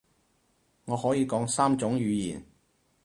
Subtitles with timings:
[0.85, 2.43] 我可以講三種語言